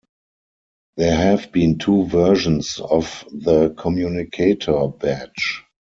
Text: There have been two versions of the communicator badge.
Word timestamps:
There 0.97 1.15
have 1.15 1.51
been 1.51 1.77
two 1.77 2.07
versions 2.07 2.79
of 2.79 3.23
the 3.31 3.69
communicator 3.77 4.87
badge. 4.87 5.63